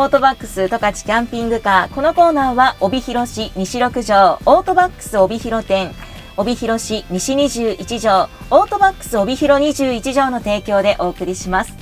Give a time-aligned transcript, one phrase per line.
[0.00, 1.92] オートバックス十勝キャンピングカー。
[1.92, 5.92] このコーナーは、帯広市西6条、オートバックス帯広店、
[6.36, 11.72] 帯広市西21条、オートバックス帯広21条の提供でお送りします。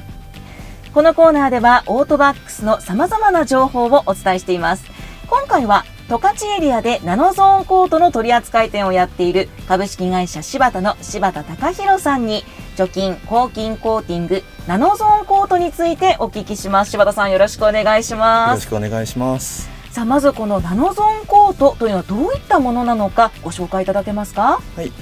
[0.95, 4.87] このコーナーでは、オートバックスの様々な情報をお伝えしています。
[5.29, 12.47] 今回は、十勝エリアでナノゾーンコートの取扱店をやっている株式会社柴田の柴田隆弘さんに
[12.77, 16.91] 除菌、抗菌コーティング、ナノゾーンコートについてお聞きします。
[16.91, 18.51] 柴田さんよろしくお願いします。
[18.51, 19.71] よろしくお願いします。
[19.91, 24.61] さあまずこのナノゾーンコートというのはどういったものなのかご紹介いただけますか？
[24.77, 24.93] はい、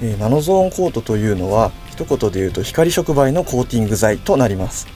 [0.00, 4.86] えー、ナノゾーンコートというのは一言で言うと光触媒のコーティング剤となります。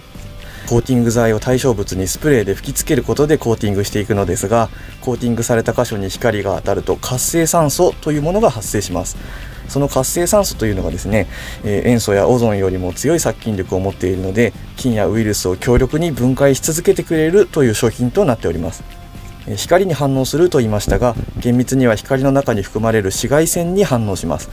[0.70, 4.70] コーティング剤を対象物にスプレーで吹きつけることでコーティングしていくのですが
[5.02, 9.18] コーティングされた箇所に光が当たると活性酸素というものが発生します
[9.72, 11.26] その活性酸素というのがですね、
[11.64, 18.84] え、塩素やオゾンよりも強い殺菌力を持っているので菌やウイルスを強力に分解し続けてくれるという商品となっております。
[19.56, 24.50] 光に反応すると言いましたが厳密には光の中に含まれる紫外線に反応します。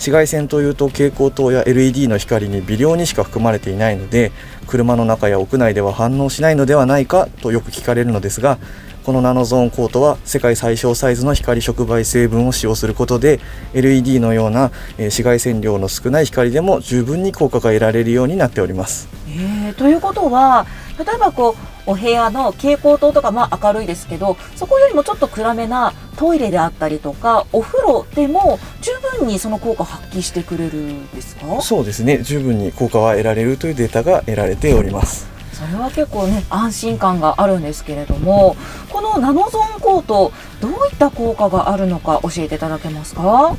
[0.00, 4.32] 紫外線というと蛍光灯や LED の光に微量にしか含まれていないので
[4.66, 8.58] 車の中や屋内では反応しないのではないかとよく聞かれるのですが
[9.04, 13.40] このナノゾーンコートは世界最小サイズの光触媒成分を使用することで
[13.74, 19.08] LED のような紫外線量の少ない光でも十分に効果が得られるようになっております。
[19.28, 20.66] えー、ということは
[21.04, 21.56] 例えばこ
[21.86, 31.60] うお部屋の蛍光灯とかまあ明るいですけどそこよりもちょっと暗めなトイレであったりとかお風呂でも十分にその効果を発揮してくれるんですか？
[31.62, 35.28] そうですね十分に効果は得られるというデータが得られております。
[35.52, 38.56] それは結構ね安心感があるんですけれども
[38.88, 43.56] このナノゾーンコートどういった効果があるのか教えていただけますか、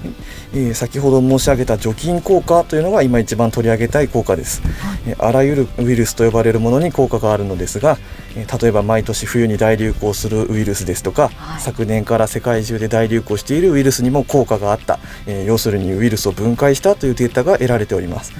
[0.54, 7.98] えー、先ほど申し上げた除菌効果というのが今一番取り上げたい効果です、はい、あらゆるウイルスと呼ばれるものに効果があるのですが
[8.36, 18.34] 例えば毎年冬に大流行するウイルスですとか、はい、昨年から世界中で大流行しているウイルスにも効果があった、えー、要するにウイルスを分解したというデータが得られております。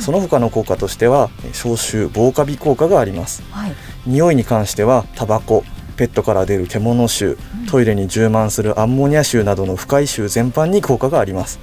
[0.00, 3.72] その他の効果としては消臭防カビ効果があります、はい、
[4.06, 5.64] 匂いに関してはタバコ
[5.96, 7.36] ペットから出る獣臭
[7.70, 11.58] トイレに充満するアンモニア臭などの不快臭全般に効果があります。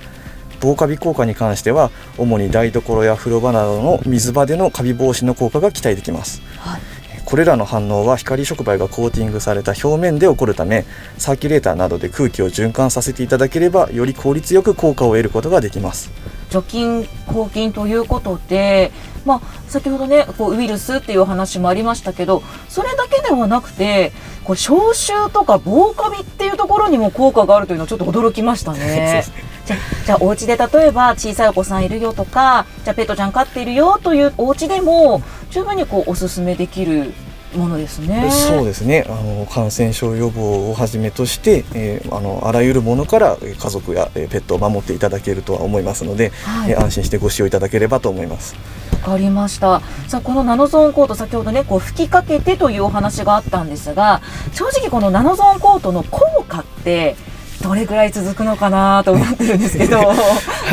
[0.59, 6.81] 防カビ効果に関しては主に台所や風呂場などの水場でのカビ防止の効果が期待できます、はい、
[7.25, 10.85] これらの反応は光触媒がコーティングされた表面で起こるため
[11.17, 16.11] サーキュレーターなどで空気を循環させていただければより効率よく効果を得ることができます。
[16.49, 18.91] 除菌抗菌ということで、
[19.25, 24.11] まあ、先ほどねこうウイルスっていう話もありましたけどそれだけではなくて
[24.43, 29.25] こう消臭とか防カビっていうところにも効果があるというのはちょっと驚きましたね。
[29.65, 37.13] じゃじゃあお家で例えば小さいお子さんいるよとかじゃあペットちゃん飼っているよというお家でも十分にこうおすすめできる
[37.55, 38.29] ものですね。
[38.31, 39.05] そうですね。
[39.07, 48.55] あの感染症予防をはじめとして、えー、あのあらゆるものから家族やペットを守っていただけるとは思いますので、はい、えー、安心してご使用いただければと思います。
[49.03, 49.81] わかりました。
[50.07, 54.21] さあこのナノゾーンコート先ほどねこう吹きかけてというお話があったんですが、
[54.53, 57.15] 正直このナノゾーンコートの効果って
[57.63, 59.97] どれぐらい続くのかなと思ってるんですけど。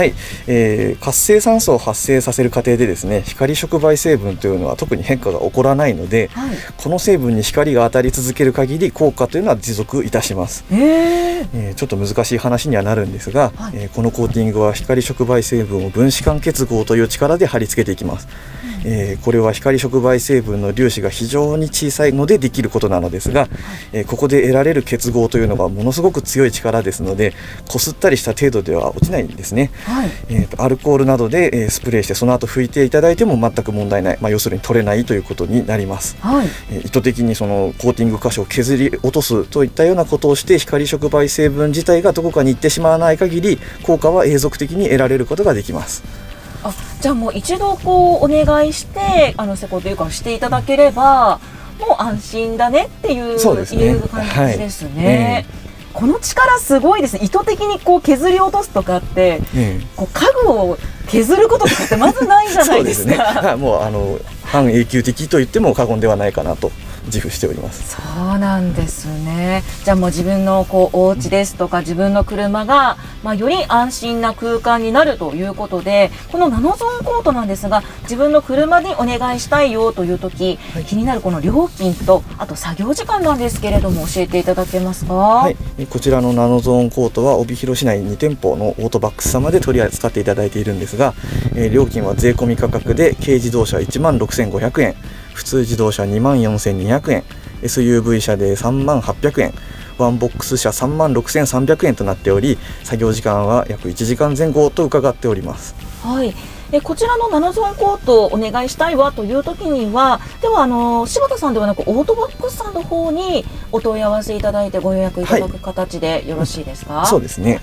[0.00, 0.14] はい、
[0.46, 18.28] えー、活性酸素を発生させる過程でですね光触媒成分というのは特に変化が起こらないので、はい、この成分に光が当たり続ける限り効果というのは持続いたします、えー、えー、ちょっと難しい話にはなるんですが、はい、えー、このコーティングは光触媒成分を分子間結合という力で貼り付けていきます、
[18.59, 23.50] うん、えー、これは光触媒成分の粒子が非常に小さいのでできることなのですが、はい、
[23.92, 27.34] えここで得られる結合というのがものすごく強い力ですので
[27.68, 46.29] こすったりした程度では落ちないんですね、はい、えーと、アルコールなどで、えー、スプレーしてその後拭いていただいても全く問題ない、まあ、要するに取れないということになります、はい、えー、意図的にそのコーティング箇所を削り落とすといったようなことをして光触媒成分自体がどこかに行ってしまわない限り効果は永続的に得られることができます
[46.62, 51.40] あじゃあもう一度こうお願いしてあの施工というかしていただければ
[51.78, 55.04] もう安心だねっていうそうです、ね、いう感じですね。
[55.04, 55.14] はい。
[55.14, 55.60] えー
[55.92, 57.20] この力すごいですね。
[57.24, 60.78] 意図的にこう削り落とすとかって、うん、こう家具を
[61.08, 63.42] 削ることとかってまずないじゃないですか。
[63.42, 64.18] ね、もうあの
[64.50, 66.72] 半永久的と言っても過言ではないかなと
[67.06, 67.96] 自負しております。
[67.96, 69.62] そうなんですね。
[69.84, 85.56] じゃあもう自分のこうお家ですとか自分の車が、まあ、より安心な空間になるということでこのナノゾーンコートなんですが自分の車にお願いしたいよという時、はい、気になるこの料金とあと作業時間なんですけれども教えていただけますか、はい、
[85.88, 91.14] こちらのナノゾーンコートは帯広市内2店舗のオートバックス様で取り扱っていただいているんですが、
[91.54, 94.94] えー、料金は税込み価格で軽自動車1万6500円。
[95.34, 97.24] 普通自動車2万4200円。
[97.62, 99.54] SUV 車で3万800円。
[99.98, 105.74] ワンボックス車3万6300円となっており作業時間は約1時間前後と伺っております。
[106.02, 106.34] はい。
[106.72, 117.60] えこちらのナノゾーンコートをお願いしたいわという時にはではあの柴田さんではなくオートバックスさんの方にお問い合わせいただいてご予約いただく形でよろしいですか、はい、そうですね。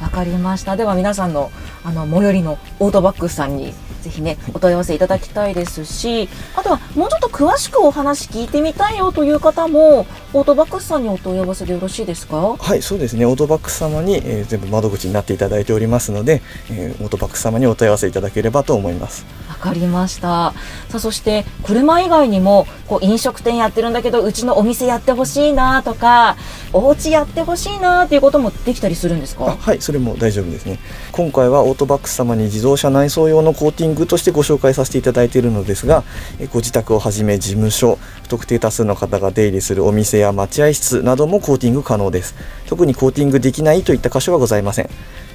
[0.00, 0.76] わかりました。
[0.76, 1.50] では皆さんの
[1.84, 3.74] あの最寄りのオートバックスさんに
[4.06, 12.56] ぜひねお問い合わせいただきたいですしあとはもうちょっと詳しくお話聞いてみたいよという方もオートバックスさんにお問い合わせでよろしいですか？
[12.56, 13.26] はいそうですね。
[13.26, 19.26] オートバックス様に、えー、全部窓口になっていただいておりますので、えー、オートバックス様にお問い合わせいただければと思います。
[19.66, 20.20] かりました。
[20.20, 20.54] さ
[20.94, 26.36] あそして車以外にもこう飲食店やってるんだけどうちのお店やってほしいなとか
[26.72, 29.56] お家やってほしいなということもできたりするんですか？
[29.58, 30.78] はいそれも大丈夫ですね。
[31.12, 36.04] 今回はオートバックス様に自動車内装用のコーティングとしてご紹介させていただいているのですが
[36.52, 42.34] ご自宅をはじめ事務所不特定多数の方が出入りするお店や待合室などもコーティング可能です。
[42.66, 44.90] 特にコーティングできないといった箇所はございません。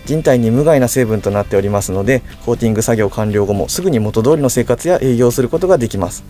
[0.06, 6.24] 人体に無害な成分となっておりますのでコーティング作業完了後もすぐに元通りの生活や営業することができます。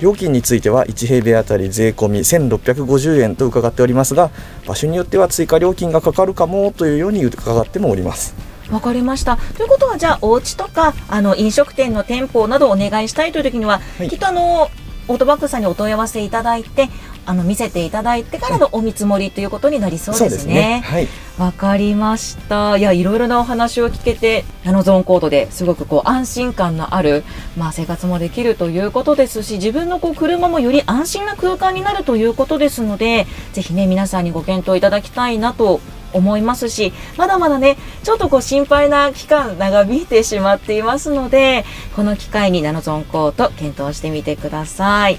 [0.00, 4.30] 料金については1平米あたり税込み1650円と伺っておりますが
[4.66, 8.34] 場所によっては追加料金がかかるかもというように伺ってもおります。
[8.70, 9.36] わかりました。
[9.56, 14.70] ということは、じゃあ、お家とか、あの、飲食店の店舗などをお願いしたいという時には、はい、きっとあの、
[15.06, 16.88] オートバックさんにお問い合わせいただいて、
[17.26, 20.82] あの見せていただいてからのお見積もりということになりそうですね。
[20.84, 21.08] はい。
[21.38, 22.76] わ、かりました。
[22.76, 27.24] いや、いろいろなお話を聞けて、ナノゾーンコードですごくこう安心感のある、
[27.56, 35.80] まあ生活もできるということですし、自分のこう車もより安心な空間になるということですので、ぜひね、皆さんにご検討いただきたいなと
[36.14, 45.18] 思いますしまだまだねちょっとこう心配な期間長引いてしまっていますのでこの機会にナノゾンコート検討してみてください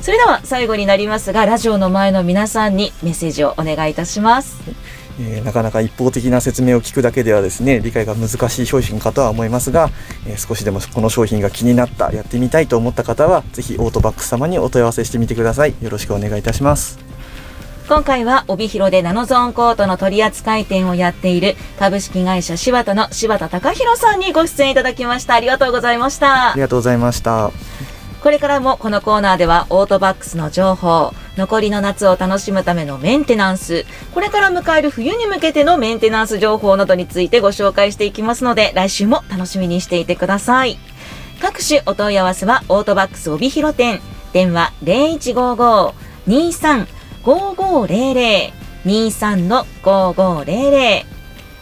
[0.00, 4.60] それでは最後になりますがラジオの前の皆さんにメッセージをお願いいたします。
[5.18, 9.90] えー、なかなか一方的な説明を聞くだけではですね理解が難しい商品かとは思いますが、
[10.26, 15.74] えー、少しでもこの商品が気になったやってみたいと思った方はぜひオートバックス様にお問い合わせしてみてください。
[15.80, 16.98] よろしくお願いいたします。
[17.88, 25.34] 今回は帯広でナノゾーンコートの取扱店をやっている株式会社柴田の柴田隆弘さんにご出演いただきました。
[25.34, 26.50] ありがとうございました。
[26.50, 27.52] ありがとうございました
[28.26, 40.76] これからもこのコーナーではオートバックスの情報残りの夏を楽しむためのメンテナンスこれから迎える冬に向けてのメンテナンス情報などについてご紹介していきますので来週も楽しみにしていてください。
[41.40, 44.00] 各種お問い合わせはオートバックス帯広店
[44.32, 45.94] 電話0155
[46.26, 46.88] 23
[47.22, 48.50] 5500
[48.84, 51.04] 23-5500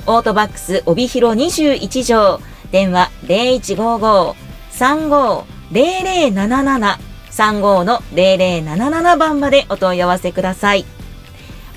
[0.06, 2.40] オートバックス帯広21条
[2.72, 10.84] 電話0155-35-0077 35の0077番までお問い合わせください。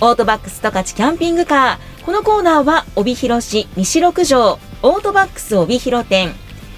[0.01, 2.05] オートバックス十勝キャンピングカー。
[2.05, 6.35] このコーナーは帯広市西6条オートバックス帯広店。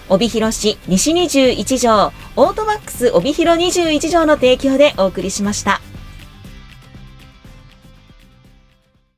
[0.08, 5.82] 帯広市西21条オートバックス帯広21条の提供でお送りしました。